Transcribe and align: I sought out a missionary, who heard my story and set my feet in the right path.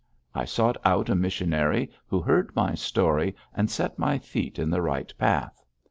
I 0.33 0.45
sought 0.45 0.77
out 0.83 1.09
a 1.11 1.15
missionary, 1.15 1.91
who 2.07 2.21
heard 2.21 2.55
my 2.55 2.73
story 2.73 3.35
and 3.53 3.69
set 3.69 3.99
my 3.99 4.17
feet 4.17 4.57
in 4.57 4.71
the 4.71 4.81
right 4.81 5.13
path. 5.19 5.63